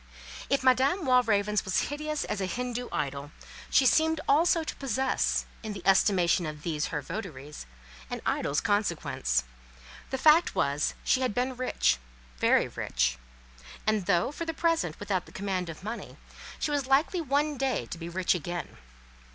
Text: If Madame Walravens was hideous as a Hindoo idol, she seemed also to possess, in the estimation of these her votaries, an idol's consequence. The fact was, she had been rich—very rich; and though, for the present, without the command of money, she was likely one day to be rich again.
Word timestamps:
If 0.49 0.63
Madame 0.63 1.05
Walravens 1.05 1.63
was 1.63 1.89
hideous 1.91 2.23
as 2.23 2.41
a 2.41 2.47
Hindoo 2.47 2.89
idol, 2.91 3.29
she 3.69 3.85
seemed 3.85 4.19
also 4.27 4.63
to 4.63 4.75
possess, 4.77 5.45
in 5.61 5.73
the 5.73 5.83
estimation 5.85 6.47
of 6.47 6.63
these 6.63 6.87
her 6.87 7.03
votaries, 7.03 7.67
an 8.09 8.19
idol's 8.25 8.61
consequence. 8.61 9.43
The 10.09 10.17
fact 10.17 10.55
was, 10.55 10.95
she 11.03 11.21
had 11.21 11.35
been 11.35 11.55
rich—very 11.55 12.69
rich; 12.69 13.19
and 13.85 14.07
though, 14.07 14.31
for 14.31 14.45
the 14.45 14.55
present, 14.55 14.99
without 14.99 15.27
the 15.27 15.31
command 15.31 15.69
of 15.69 15.83
money, 15.83 16.17
she 16.57 16.71
was 16.71 16.87
likely 16.87 17.21
one 17.21 17.55
day 17.55 17.85
to 17.85 17.97
be 17.99 18.09
rich 18.09 18.33
again. 18.33 18.77